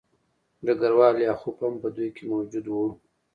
ډګروال 0.65 1.13
لیاخوف 1.19 1.57
هم 1.65 1.73
په 1.81 1.87
دوی 1.95 2.09
کې 2.15 2.23
موجود 2.31 2.65
و 2.69 2.75